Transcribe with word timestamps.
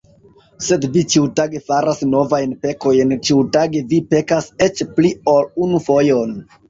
Sed 0.67 0.85
vi 0.93 1.01
ĉiutage 1.13 1.59
faras 1.67 2.01
novajn 2.13 2.55
pekojn, 2.63 3.13
ĉiutage 3.29 3.83
vi 3.93 4.01
pekas 4.15 4.49
eĉ 4.69 4.83
pli 4.97 5.13
ol 5.35 5.51
unu 5.67 5.83
fojon! 5.91 6.35